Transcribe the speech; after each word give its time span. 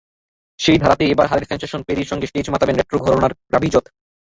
সেই 0.59 0.77
ধারাতেই 0.77 1.11
এবার 1.11 1.29
হালের 1.29 1.47
সেনসেশন 1.49 1.81
পেরির 1.87 2.09
সঙ্গে 2.11 2.27
স্টেজ 2.27 2.45
মাতাবেন 2.49 2.75
রেট্রো 2.77 2.97
ঘরানার 3.05 3.31
ক্রাভিৎজ। 3.49 3.75